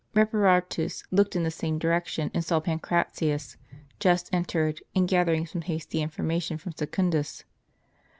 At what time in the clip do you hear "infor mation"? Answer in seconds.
5.99-6.59